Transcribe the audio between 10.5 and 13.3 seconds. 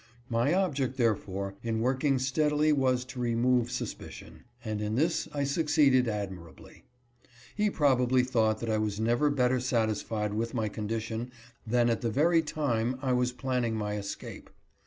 my condition than at the very time I